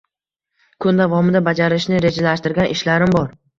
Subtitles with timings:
[0.85, 3.33] Kun davomida bajarishni rejalashtirgan ishlarim bor